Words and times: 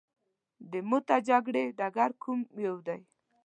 د 0.71 0.73
موته 0.89 1.17
جګړې 1.27 1.63
ډګر 1.77 2.11
کوم 2.21 2.39
یو 2.65 2.77
دی. 2.87 3.01